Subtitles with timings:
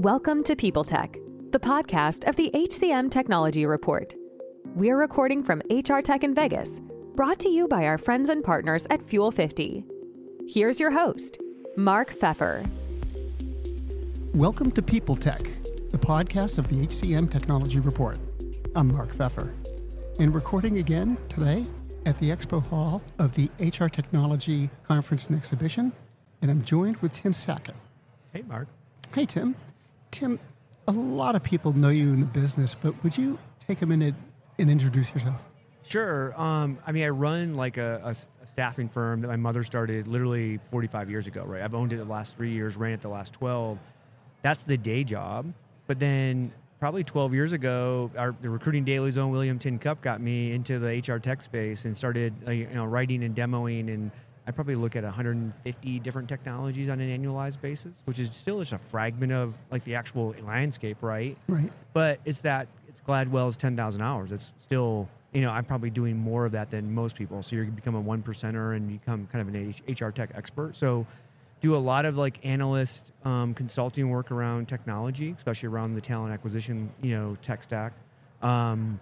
[0.00, 1.16] Welcome to People Tech,
[1.52, 4.14] the podcast of the HCM Technology Report.
[4.74, 6.82] We're recording from HR Tech in Vegas,
[7.14, 9.86] brought to you by our friends and partners at Fuel 50.
[10.46, 11.38] Here's your host,
[11.78, 12.68] Mark Feffer.
[14.34, 15.48] Welcome to People Tech,
[15.92, 18.18] the podcast of the HCM Technology Report.
[18.74, 19.50] I'm Mark Feffer,
[20.18, 21.64] and recording again today
[22.04, 25.90] at the Expo Hall of the HR Technology Conference and Exhibition,
[26.42, 27.76] and I'm joined with Tim Sackett.
[28.34, 28.68] Hey, Mark.
[29.14, 29.56] Hey, Tim.
[30.10, 30.38] Tim,
[30.88, 34.14] a lot of people know you in the business, but would you take a minute
[34.58, 35.42] and introduce yourself?
[35.82, 36.38] Sure.
[36.40, 40.08] Um, I mean, I run like a, a, a, staffing firm that my mother started
[40.08, 41.62] literally 45 years ago, right?
[41.62, 43.78] I've owned it the last three years, ran it the last 12.
[44.42, 45.52] That's the day job.
[45.86, 50.52] But then probably 12 years ago, our, the recruiting daily zone, William Tincup got me
[50.52, 54.10] into the HR tech space and started uh, you know, writing and demoing and
[54.46, 58.72] I probably look at 150 different technologies on an annualized basis, which is still just
[58.72, 61.36] a fragment of like the actual landscape, right?
[61.48, 61.72] Right.
[61.92, 64.32] But it's that it's Gladwell's 10,000 hours.
[64.32, 67.42] It's still you know I'm probably doing more of that than most people.
[67.42, 70.76] So you become a one percenter and become kind of an HR tech expert.
[70.76, 71.06] So
[71.60, 76.32] do a lot of like analyst um, consulting work around technology, especially around the talent
[76.32, 77.92] acquisition, you know, tech stack.
[78.42, 79.00] Um,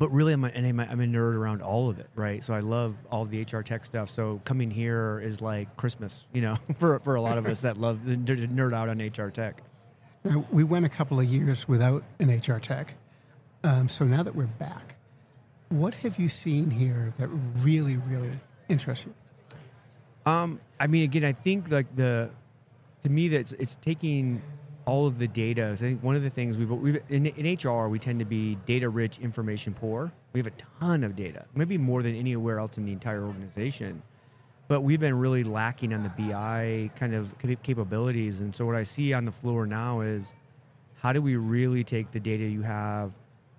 [0.00, 2.42] but really I'm a, and I'm a nerd around all of it, right?
[2.42, 4.08] So I love all the HR tech stuff.
[4.08, 7.76] So coming here is like Christmas, you know, for, for a lot of us that
[7.76, 9.62] love to nerd out on HR tech.
[10.24, 12.94] Now, we went a couple of years without an HR tech.
[13.62, 14.94] Um, so now that we're back,
[15.68, 17.28] what have you seen here that
[17.58, 18.40] really, really
[18.70, 19.14] interests you?
[20.24, 22.30] Um, I mean, again, I think like the,
[23.02, 24.40] to me, that's it's taking
[24.86, 25.76] all of the data.
[25.76, 28.24] So I think one of the things we've, we've in, in, HR we tend to
[28.24, 30.10] be data rich, information poor.
[30.32, 34.02] We have a ton of data, maybe more than anywhere else in the entire organization.
[34.68, 38.40] But we've been really lacking on the BI kind of capabilities.
[38.40, 40.32] And so what I see on the floor now is
[40.96, 43.12] how do we really take the data you have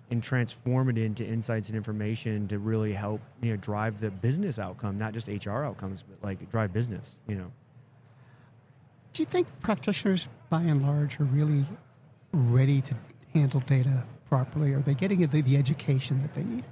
[0.09, 4.59] and transform it into insights and information to really help you know drive the business
[4.59, 7.17] outcome, not just HR outcomes, but like drive business.
[7.27, 7.51] You know.
[9.13, 11.65] Do you think practitioners, by and large, are really
[12.31, 12.95] ready to
[13.33, 14.73] handle data properly?
[14.73, 16.65] Are they getting the, the education that they need?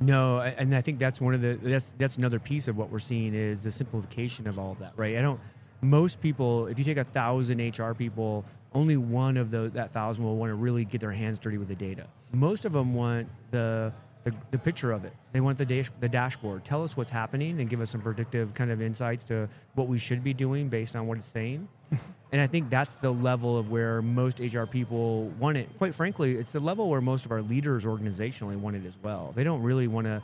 [0.00, 2.98] No, and I think that's one of the that's that's another piece of what we're
[2.98, 5.16] seeing is the simplification of all of that, right?
[5.16, 5.38] I don't.
[5.80, 8.44] Most people, if you take a thousand HR people,
[8.74, 11.68] only one of those that thousand will want to really get their hands dirty with
[11.68, 12.06] the data.
[12.32, 13.92] Most of them want the
[14.24, 15.12] the, the picture of it.
[15.32, 16.64] They want the, dash, the dashboard.
[16.64, 19.98] Tell us what's happening and give us some predictive kind of insights to what we
[19.98, 21.68] should be doing based on what it's saying.
[22.32, 25.68] and I think that's the level of where most HR people want it.
[25.78, 29.32] Quite frankly, it's the level where most of our leaders organizationally want it as well.
[29.34, 30.22] They don't really want to.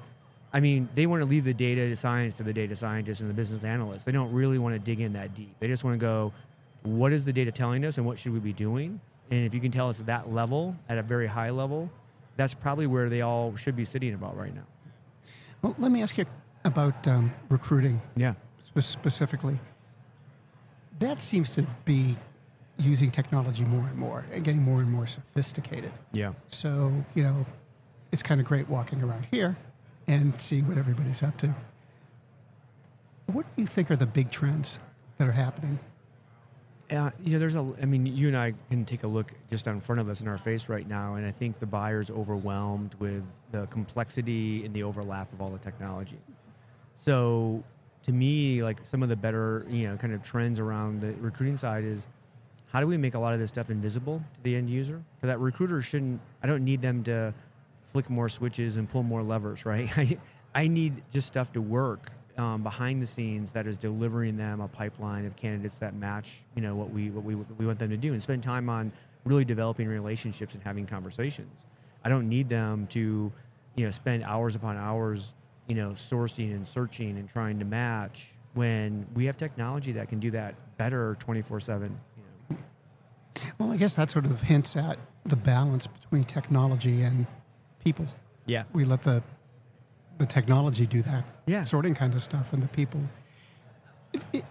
[0.53, 3.35] I mean, they want to leave the data science to the data scientists and the
[3.35, 4.05] business analysts.
[4.05, 5.55] They don't really want to dig in that deep.
[5.61, 6.33] They just want to go,
[6.85, 8.99] what is the data telling us and what should we be doing?
[9.31, 11.91] And if you can tell us at that level, at a very high level,
[12.39, 14.63] that's probably where they all should be sitting about right now.
[15.61, 16.25] Well, let me ask you
[16.65, 18.01] about um, recruiting.
[18.17, 18.35] Yeah.
[18.63, 19.59] Spe- specifically,
[21.01, 22.17] that seems to be
[22.79, 25.91] using technology more and more and getting more and more sophisticated.
[26.13, 26.33] Yeah.
[26.47, 27.45] So you know,
[28.13, 29.59] it's kind of great walking around here
[30.07, 31.53] and seeing what everybody's up to.
[33.27, 34.79] What do you think are the big trends
[35.19, 35.81] that are happening
[36.91, 37.75] uh, you know, there's a.
[37.83, 40.29] I mean, you and I can take a look just in front of us in
[40.29, 43.23] our face right now, and I think the buyer's overwhelmed with
[43.53, 46.19] the complexity and the overlap of all the technology.
[46.95, 47.63] So,
[48.05, 51.59] to me, like some of the better, you know, kind of trends around the recruiting
[51.59, 52.07] side is
[52.73, 55.03] how do we make a lot of this stuff invisible to the end user?
[55.21, 56.21] So that recruiter shouldn't.
[56.43, 57.35] I don't need them to
[57.93, 59.91] flick more switches and pull more levers, right?
[59.99, 60.19] I,
[60.55, 64.69] I need just stuff to work um, behind the scenes that is delivering them a
[64.69, 67.91] pipeline of candidates that match, you know, what we what we what we want them
[67.91, 68.93] to do, and spend time on
[69.25, 71.65] really developing relationships and having conversations.
[72.05, 73.33] I don't need them to,
[73.75, 75.35] you know, spend hours upon hours,
[75.67, 80.19] you know, sourcing and searching and trying to match when we have technology that can
[80.19, 82.01] do that better 24 7
[83.59, 84.99] well i guess that sort of hints at
[85.29, 87.27] the balance between technology and
[87.85, 88.07] people.
[88.47, 88.65] Yeah.
[88.73, 89.23] We let the
[90.19, 91.65] the technology do that yeah.
[91.65, 93.01] sorting kind of stuff and the people.
[94.13, 94.45] It, it,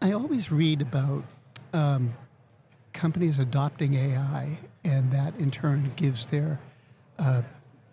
[0.00, 1.24] I always read about
[1.72, 2.14] um,
[2.92, 6.60] companies adopting AI, and that in turn gives their
[7.18, 7.42] uh,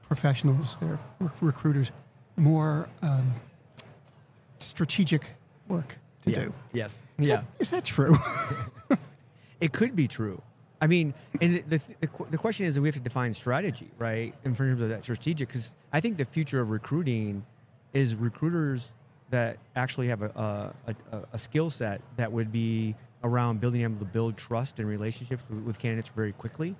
[0.03, 1.91] professionals, their rec- recruiters,
[2.35, 3.33] more um,
[4.59, 5.31] strategic
[5.67, 6.39] work to yeah.
[6.39, 6.53] do.
[6.73, 7.03] Yes.
[7.17, 7.35] Is yeah.
[7.37, 8.17] That, is that true?
[9.61, 10.41] it could be true.
[10.83, 14.35] I mean, and the, the, the question is that we have to define strategy, right?
[14.43, 17.45] In terms of that strategic, because I think the future of recruiting
[17.93, 18.91] is recruiters
[19.29, 23.97] that actually have a, a, a, a skill set that would be around building able
[23.99, 26.75] to build trust and relationships with, with candidates very quickly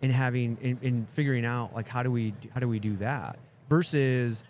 [0.00, 3.36] and having in, and figuring out like how do we how do we do that
[3.68, 4.44] versus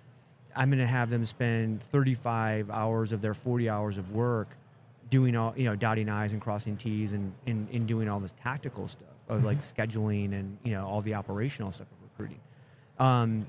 [0.55, 4.49] I'm going to have them spend 35 hours of their 40 hours of work
[5.15, 8.35] doing all you know dotting i's and crossing t's and in, in doing all this
[8.43, 12.41] tactical stuff of like scheduling and you know all the operational stuff of recruiting.
[12.99, 13.47] Um,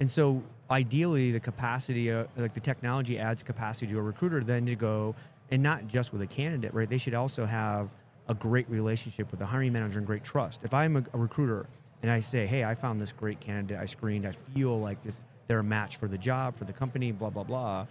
[0.00, 4.64] and so ideally the capacity uh, like the technology adds capacity to a recruiter then
[4.64, 5.14] to go
[5.50, 6.88] and not just with a candidate right?
[6.88, 7.90] They should also have
[8.28, 10.64] a great relationship with the hiring manager and great trust.
[10.64, 11.66] If i'm a, a recruiter
[12.02, 13.78] and i say hey i found this great candidate.
[13.78, 14.24] I screened.
[14.26, 17.44] I feel like this they're a match for the job for the company blah blah
[17.44, 17.86] blah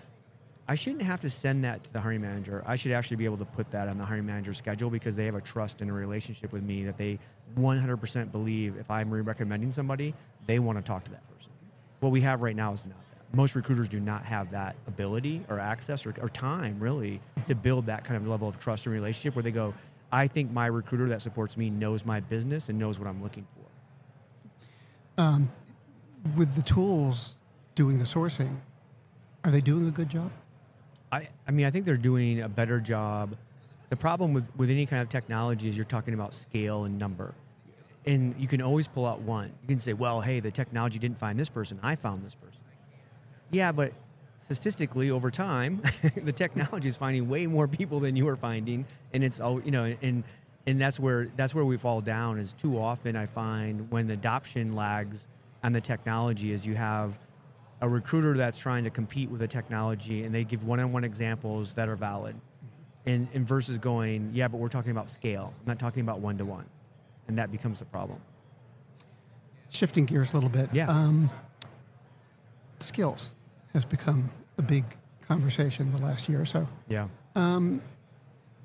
[0.67, 2.63] I shouldn't have to send that to the hiring manager.
[2.65, 5.25] I should actually be able to put that on the hiring manager's schedule because they
[5.25, 7.19] have a trust and a relationship with me that they
[7.57, 10.13] 100% believe if I'm recommending somebody,
[10.45, 11.51] they want to talk to that person.
[11.99, 13.35] What we have right now is not that.
[13.35, 17.85] Most recruiters do not have that ability or access or, or time really to build
[17.87, 19.73] that kind of level of trust and relationship where they go,
[20.11, 23.47] I think my recruiter that supports me knows my business and knows what I'm looking
[23.55, 25.21] for.
[25.21, 25.51] Um,
[26.35, 27.35] with the tools
[27.75, 28.57] doing the sourcing,
[29.43, 30.31] are they doing a good job?
[31.11, 33.35] I, I mean, I think they're doing a better job.
[33.89, 37.33] The problem with, with any kind of technology is you're talking about scale and number.
[38.05, 39.51] And you can always pull out one.
[39.61, 41.79] You can say, well, hey, the technology didn't find this person.
[41.83, 42.59] I found this person.
[43.51, 43.93] Yeah, but
[44.39, 45.81] statistically, over time,
[46.23, 48.85] the technology is finding way more people than you are finding.
[49.13, 50.23] And it's, all you know, and,
[50.65, 54.13] and that's where, that's where we fall down is too often I find when the
[54.13, 55.27] adoption lags
[55.63, 57.19] on the technology is you have–
[57.81, 61.89] a recruiter that's trying to compete with a technology and they give one-on-one examples that
[61.89, 62.35] are valid.
[63.07, 66.65] And, and versus going yeah but we're talking about scale i'm not talking about one-to-one.
[67.27, 68.19] And that becomes the problem.
[69.69, 70.69] Shifting gears a little bit.
[70.71, 70.87] Yeah.
[70.87, 71.29] Um,
[72.79, 73.29] skills
[73.73, 74.83] has become a big
[75.27, 76.67] conversation the last year or so.
[76.89, 77.07] Yeah.
[77.35, 77.81] Um,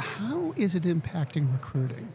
[0.01, 2.13] how is it impacting recruiting?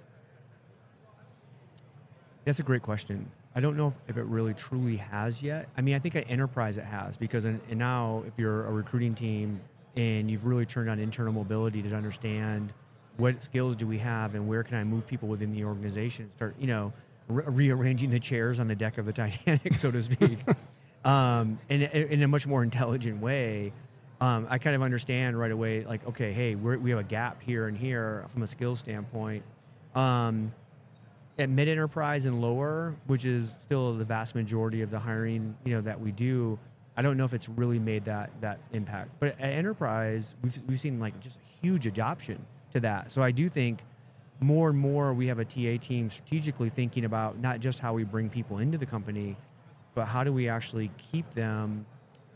[2.45, 5.67] That's a great question I don't know if it really truly has yet.
[5.77, 8.71] I mean, I think at enterprise it has because in, and now if you're a
[8.71, 9.59] recruiting team
[9.97, 12.73] and you've really turned on internal mobility to understand
[13.17, 16.55] what skills do we have and where can I move people within the organization, start
[16.59, 16.93] you know
[17.27, 20.39] re- rearranging the chairs on the deck of the Titanic, so to speak,
[21.05, 23.73] um, in, in a much more intelligent way.
[24.21, 27.67] Um, I kind of understand right away, like, okay, hey, we have a gap here
[27.67, 29.43] and here from a skills standpoint.
[29.95, 30.53] Um,
[31.41, 35.73] at mid enterprise and lower, which is still the vast majority of the hiring, you
[35.73, 36.57] know, that we do,
[36.95, 39.09] I don't know if it's really made that that impact.
[39.19, 43.11] But at enterprise, we've we've seen like just a huge adoption to that.
[43.11, 43.83] So I do think
[44.39, 48.03] more and more we have a TA team strategically thinking about not just how we
[48.03, 49.37] bring people into the company,
[49.93, 51.85] but how do we actually keep them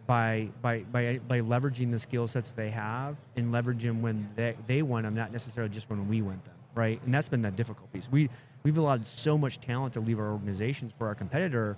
[0.08, 4.56] by by by by leveraging the skill sets they have and leverage them when they,
[4.68, 7.02] they want them, not necessarily just when we want them, right?
[7.04, 8.08] And that's been the difficult piece.
[8.12, 8.30] We
[8.64, 11.78] we've allowed so much talent to leave our organizations for our competitor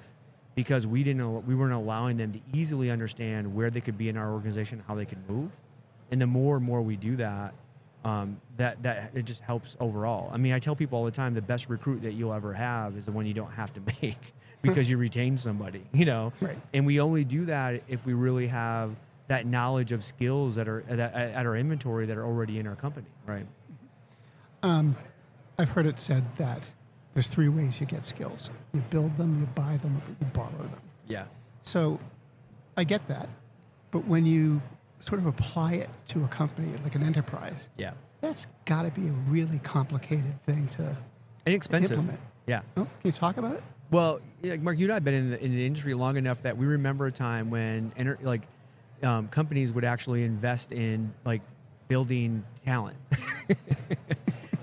[0.55, 4.17] because we didn't we weren't allowing them to easily understand where they could be in
[4.17, 5.51] our organization, how they could move,
[6.11, 7.53] and the more and more we do that,
[8.03, 10.29] um, that that it just helps overall.
[10.33, 12.97] I mean, I tell people all the time the best recruit that you'll ever have
[12.97, 14.17] is the one you don't have to make
[14.61, 16.33] because you retain somebody, you know.
[16.41, 16.57] Right.
[16.73, 18.95] And we only do that if we really have
[19.27, 22.75] that knowledge of skills that are that, at our inventory that are already in our
[22.75, 23.45] company, right?
[24.63, 24.95] Um,
[25.57, 26.69] I've heard it said that
[27.13, 30.51] there's three ways you get skills you build them, you buy them, or you borrow
[30.51, 30.71] them.
[31.07, 31.25] Yeah.
[31.63, 31.99] So
[32.75, 33.27] I get that.
[33.91, 34.61] But when you
[34.99, 37.91] sort of apply it to a company like an enterprise, Yeah.
[38.21, 40.95] that's got to be a really complicated thing to
[41.45, 41.91] Inexpensive.
[41.91, 42.19] implement.
[42.45, 42.61] Yeah.
[42.75, 43.63] Oh, can you talk about it?
[43.89, 44.19] Well,
[44.59, 46.65] Mark, you and I have been in the, in the industry long enough that we
[46.65, 48.41] remember a time when enter, like
[49.01, 51.41] um, companies would actually invest in like
[51.87, 52.97] building talent.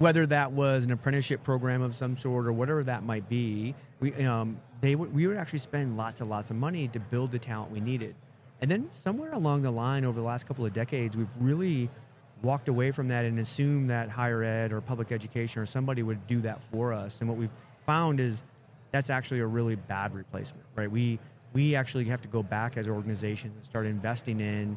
[0.04, 4.12] Whether that was an apprenticeship program of some sort or whatever that might be, we
[4.26, 7.38] um, they would we would actually spend lots and lots of money to build the
[7.38, 8.14] talent we needed.
[8.60, 11.88] And then somewhere along the line over the last couple of decades, we've really
[12.42, 16.26] walked away from that and assumed that higher ed or public education or somebody would
[16.26, 17.20] do that for us.
[17.20, 17.48] And what we've
[17.86, 18.42] found is
[18.90, 20.90] that's actually a really bad replacement, right?
[20.90, 21.18] We
[21.54, 24.76] we actually have to go back as organizations and start investing in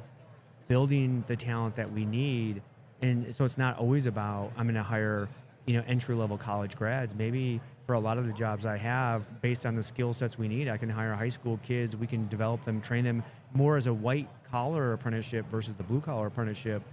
[0.69, 2.61] building the talent that we need.
[3.01, 5.29] And so it's not always about I'm going to hire,
[5.65, 7.15] you know, entry level college grads.
[7.15, 10.47] Maybe for a lot of the jobs I have, based on the skill sets we
[10.47, 11.95] need, I can hire high school kids.
[11.95, 13.23] We can develop them, train them
[13.53, 16.83] more as a white collar apprenticeship versus the blue collar apprenticeship.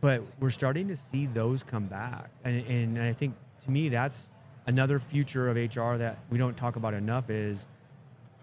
[0.00, 4.30] But we're starting to see those come back, and, and I think to me that's
[4.68, 7.66] another future of HR that we don't talk about enough is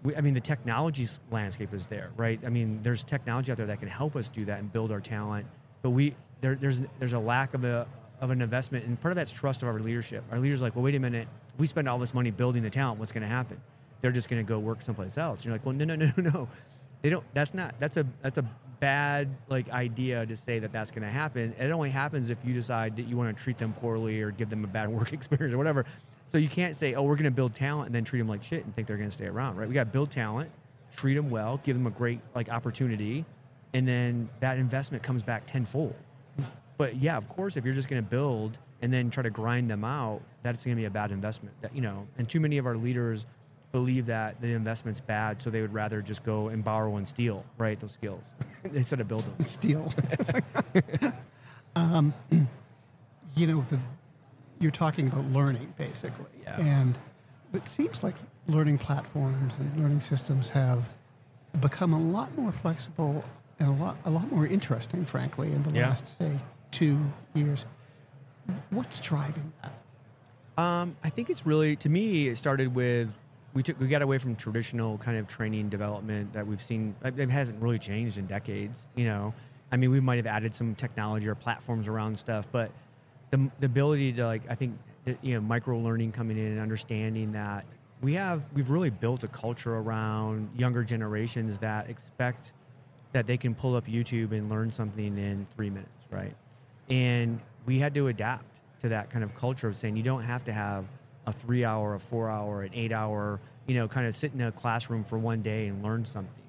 [0.02, 2.38] we, I mean, the technology landscape is there, right?
[2.44, 5.00] I mean, there's technology out there that can help us do that and build our
[5.00, 5.46] talent,
[5.80, 7.86] but we there, there's there's a lack of a
[8.20, 10.24] of an investment, and part of that's trust of our leadership.
[10.30, 12.70] Our leaders like, well, wait a minute, if we spend all this money building the
[12.70, 13.60] talent, what's going to happen?
[14.00, 15.44] They're just going to go work someplace else.
[15.44, 16.48] You're like, well, no, no, no, no.
[17.02, 17.24] They don't.
[17.34, 17.74] That's not.
[17.78, 18.44] That's a that's a
[18.80, 21.54] bad like idea to say that that's going to happen.
[21.58, 24.50] It only happens if you decide that you want to treat them poorly or give
[24.50, 25.84] them a bad work experience or whatever.
[26.26, 28.42] So you can't say, oh, we're going to build talent and then treat them like
[28.42, 29.68] shit and think they're going to stay around, right?
[29.68, 30.50] We got to build talent,
[30.96, 33.24] treat them well, give them a great like opportunity,
[33.74, 35.94] and then that investment comes back tenfold.
[36.78, 39.70] But yeah, of course, if you're just going to build and then try to grind
[39.70, 41.54] them out, that's going to be a bad investment.
[41.62, 43.26] That, you know, and too many of our leaders
[43.72, 47.44] believe that the investment's bad, so they would rather just go and borrow and steal,
[47.58, 48.22] right, those skills
[48.74, 49.44] instead of build them.
[49.44, 49.92] Steal.
[51.76, 52.12] um,
[53.36, 53.78] you know, the,
[54.60, 56.26] you're talking about learning, basically.
[56.42, 56.60] Yeah.
[56.60, 56.98] And
[57.52, 58.14] it seems like
[58.48, 60.90] learning platforms and learning systems have
[61.60, 63.24] become a lot more flexible
[63.58, 65.88] and a lot, a lot more interesting, frankly, in the Yeah.
[65.88, 66.38] last, say,
[66.76, 67.00] two
[67.32, 67.64] years.
[68.68, 70.62] What's driving that?
[70.62, 72.28] Um, I think it's really to me.
[72.28, 73.08] It started with
[73.54, 76.94] we took we got away from traditional kind of training development that we've seen.
[77.02, 78.84] It hasn't really changed in decades.
[78.94, 79.34] You know,
[79.72, 82.70] I mean, we might have added some technology or platforms around stuff, but
[83.30, 84.78] the the ability to like I think
[85.22, 87.64] you know micro learning coming in and understanding that
[88.02, 92.52] we have we've really built a culture around younger generations that expect
[93.12, 96.36] that they can pull up YouTube and learn something in three minutes, right?
[96.88, 100.44] And we had to adapt to that kind of culture of saying you don't have
[100.44, 100.84] to have
[101.26, 104.40] a three hour, a four hour, an eight hour, you know, kind of sit in
[104.42, 106.42] a classroom for one day and learn something.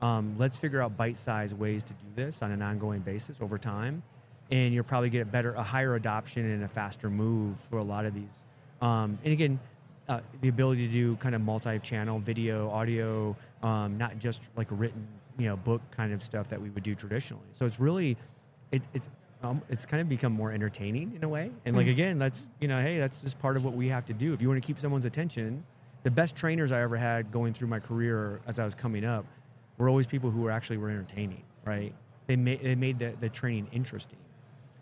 [0.00, 3.58] Um, let's figure out bite sized ways to do this on an ongoing basis over
[3.58, 4.02] time.
[4.50, 7.82] And you'll probably get a better, a higher adoption and a faster move for a
[7.82, 8.44] lot of these.
[8.80, 9.58] Um, and again,
[10.08, 15.04] uh, the ability to do kind of multi-channel video, audio, um, not just like written,
[15.36, 17.46] you know, book kind of stuff that we would do traditionally.
[17.54, 18.16] So it's really,
[18.70, 19.08] it, it's
[19.42, 21.50] um, it's kind of become more entertaining in a way.
[21.64, 24.12] And like again, that's you know, hey, that's just part of what we have to
[24.12, 24.32] do.
[24.32, 25.64] If you want to keep someone's attention,
[26.02, 29.24] the best trainers I ever had going through my career as I was coming up
[29.78, 31.42] were always people who were actually were entertaining.
[31.64, 31.92] Right?
[32.26, 34.18] They made they made the, the training interesting.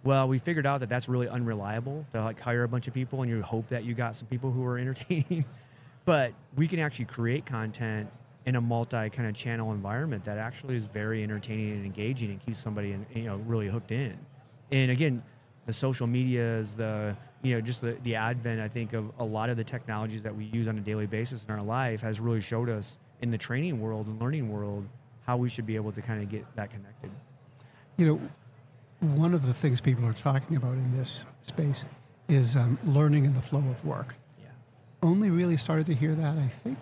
[0.04, 3.22] Well, we figured out that that's really unreliable to like hire a bunch of people
[3.22, 5.44] and you hope that you got some people who are entertaining.
[6.04, 8.10] but we can actually create content
[8.46, 12.40] in a multi kind of channel environment that actually is very entertaining and engaging and
[12.40, 14.16] keeps somebody in, you know really hooked in.
[14.74, 15.22] And again,
[15.66, 19.48] the social medias, the you know just the, the advent I think of a lot
[19.48, 22.40] of the technologies that we use on a daily basis in our life has really
[22.40, 24.88] showed us in the training world and learning world
[25.26, 27.12] how we should be able to kind of get that connected.
[27.96, 28.20] You know,
[29.14, 31.84] one of the things people are talking about in this space
[32.28, 34.16] is um, learning in the flow of work.
[34.40, 34.48] Yeah.
[35.04, 36.78] Only really started to hear that, I think,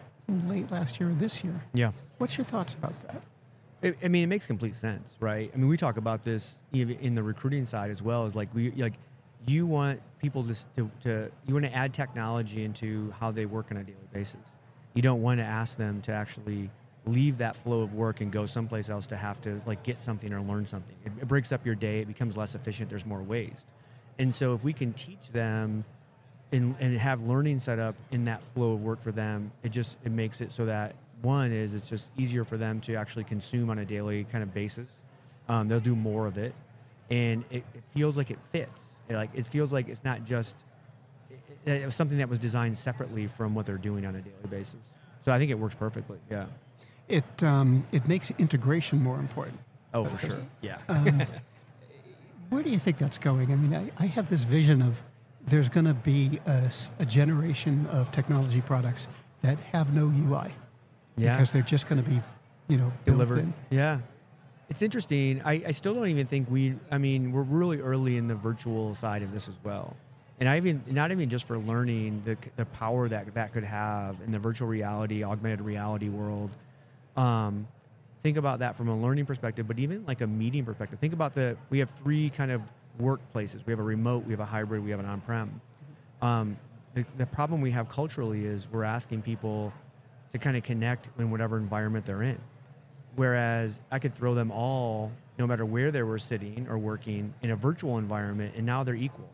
[0.46, 1.60] late last year or this year.
[1.74, 1.92] Yeah.
[2.16, 3.20] What's your thoughts about that?
[3.82, 5.50] I I mean, it makes complete sense, right?
[5.52, 8.26] I mean, we talk about this in the recruiting side as well.
[8.26, 8.94] Is like we like
[9.46, 13.66] you want people to, to to you want to add technology into how they work
[13.70, 14.40] on a daily basis.
[14.94, 16.70] You don't want to ask them to actually
[17.06, 20.32] leave that flow of work and go someplace else to have to like get something
[20.32, 20.94] or learn something.
[21.04, 22.00] It, it breaks up your day.
[22.00, 22.90] It becomes less efficient.
[22.90, 23.66] There's more waste.
[24.18, 25.84] And so if we can teach them
[26.52, 29.98] and, and have learning set up in that flow of work for them, it just
[30.04, 33.70] it makes it so that one is it's just easier for them to actually consume
[33.70, 34.88] on a daily kind of basis.
[35.48, 36.54] Um, they'll do more of it,
[37.10, 39.00] and it, it feels like it fits.
[39.08, 40.64] It, like it feels like it's not just
[41.66, 44.48] it, it was something that was designed separately from what they're doing on a daily
[44.50, 44.80] basis.
[45.24, 46.18] So I think it works perfectly.
[46.30, 46.46] Yeah.
[47.08, 49.58] It um, it makes integration more important.
[49.94, 50.38] Oh, for sure.
[50.60, 50.78] Yeah.
[50.88, 51.22] Um,
[52.48, 53.52] where do you think that's going?
[53.52, 55.02] I mean, I, I have this vision of
[55.46, 59.08] there's going to be a generation of technology products
[59.42, 60.52] that have no UI
[61.16, 61.36] yeah.
[61.36, 62.20] because they're just going to be,
[62.68, 63.40] you know, delivered.
[63.40, 63.54] in.
[63.70, 63.98] Yeah.
[64.68, 65.42] It's interesting.
[65.44, 68.94] I, I still don't even think we, I mean, we're really early in the virtual
[68.94, 69.96] side of this as well.
[70.40, 74.16] And I even, not even just for learning the, the power that that could have
[74.24, 76.50] in the virtual reality, augmented reality world.
[77.16, 77.68] Um,
[78.22, 80.98] think about that from a learning perspective, but even like a meeting perspective.
[80.98, 82.62] Think about the, we have three kind of
[83.00, 83.60] workplaces.
[83.66, 85.60] We have a remote, we have a hybrid, we have an on-prem.
[86.22, 86.56] Um,
[86.94, 89.72] the, the problem we have culturally is we're asking people
[90.32, 92.38] to kind of connect in whatever environment they're in.
[93.16, 97.50] Whereas I could throw them all, no matter where they were sitting or working, in
[97.50, 99.28] a virtual environment, and now they're equal.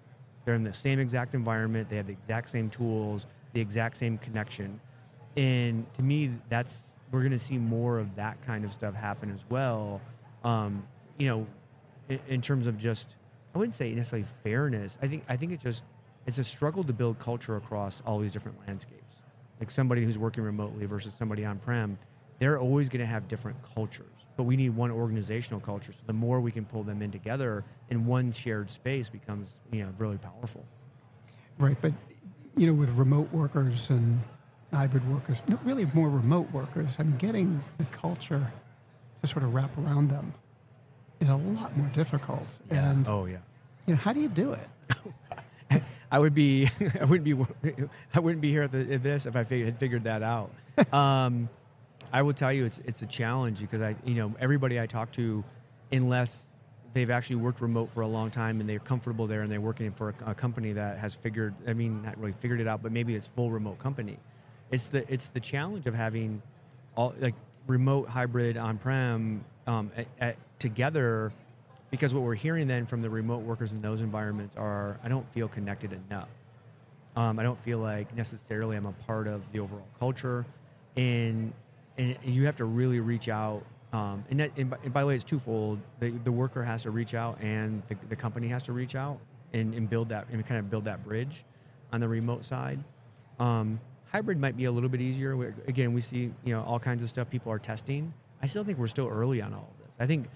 [0.45, 1.89] They're in the same exact environment.
[1.89, 4.81] They have the exact same tools, the exact same connection.
[5.37, 9.31] And to me, that's we're going to see more of that kind of stuff happen
[9.33, 10.01] as well.
[10.45, 10.87] Um,
[11.17, 11.47] you know,
[12.09, 13.17] in, in terms of just,
[13.55, 14.99] I wouldn't say necessarily fairness.
[15.01, 15.85] I think I think it's just
[16.27, 19.18] it's a struggle to build culture across all these different landscapes.
[19.61, 21.99] Like somebody who's working remotely versus somebody on prem,
[22.39, 24.07] they're always going to have different cultures.
[24.37, 25.93] But we need one organizational culture.
[25.93, 29.83] So the more we can pull them in together in one shared space becomes you
[29.83, 30.65] know really powerful.
[31.59, 31.93] Right, but
[32.57, 34.21] you know, with remote workers and
[34.73, 38.53] hybrid workers, really more remote workers, I mean, getting the culture
[39.23, 40.33] to sort of wrap around them
[41.21, 42.47] is a lot more difficult.
[42.71, 43.39] And Oh yeah.
[43.87, 44.69] you know, how do you do it?
[46.11, 46.69] I would be,
[47.01, 47.35] I wouldn't be,
[48.15, 50.51] I wouldn't be here at, the, at this if I fig- had figured that out.
[50.93, 51.49] Um,
[52.13, 55.11] I will tell you, it's it's a challenge because I, you know, everybody I talk
[55.13, 55.43] to,
[55.91, 56.47] unless
[56.95, 59.91] they've actually worked remote for a long time and they're comfortable there and they're working
[59.93, 62.93] for a, a company that has figured, I mean, not really figured it out, but
[62.93, 64.19] maybe it's full remote company.
[64.71, 66.43] It's the it's the challenge of having
[66.95, 67.35] all like
[67.67, 71.33] remote, hybrid, on-prem um, at, at, together
[71.91, 75.29] because what we're hearing then from the remote workers in those environments are I don't
[75.31, 76.29] feel connected enough.
[77.17, 80.47] Um, I don't feel like necessarily I'm a part of the overall culture,
[80.97, 81.53] and
[81.97, 83.63] and you have to really reach out.
[83.93, 85.81] Um, and, that, and, by, and by the way, it's twofold.
[85.99, 89.19] The, the worker has to reach out, and the, the company has to reach out
[89.53, 91.45] and, and build that and kind of build that bridge
[91.93, 92.79] on the remote side.
[93.41, 93.81] Um,
[94.11, 95.55] hybrid might be a little bit easier.
[95.67, 98.13] again, we see you know all kinds of stuff people are testing.
[98.43, 99.97] I still think we're still early on all of this.
[99.99, 100.29] I think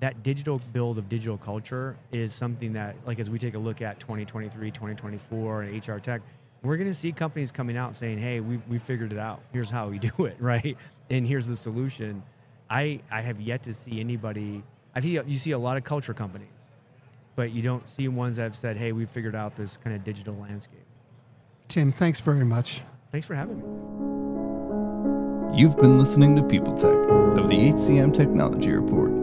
[0.00, 3.80] that digital build of digital culture is something that, like, as we take a look
[3.80, 6.20] at 2023, 2024, and HR tech,
[6.62, 9.40] we're going to see companies coming out saying, "Hey, we we figured it out.
[9.52, 10.76] Here's how we do it, right?
[11.10, 12.22] And here's the solution."
[12.68, 14.62] I I have yet to see anybody.
[14.94, 16.48] I think you see a lot of culture companies,
[17.36, 20.04] but you don't see ones that have said, "Hey, we figured out this kind of
[20.04, 20.84] digital landscape."
[21.68, 22.82] Tim, thanks very much.
[23.12, 23.64] Thanks for having me.
[25.56, 29.15] You've been listening to People Tech of the HCM Technology Report.